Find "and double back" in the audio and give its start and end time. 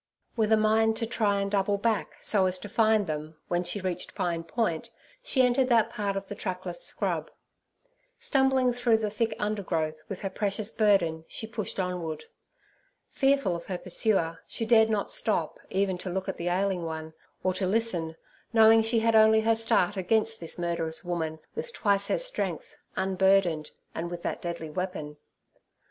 1.41-2.15